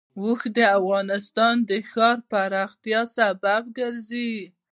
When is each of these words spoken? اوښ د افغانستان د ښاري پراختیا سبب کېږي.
اوښ 0.19 0.41
د 0.57 0.59
افغانستان 0.79 1.55
د 1.69 1.71
ښاري 1.91 2.23
پراختیا 2.31 3.01
سبب 3.17 3.63
کېږي. 3.77 4.31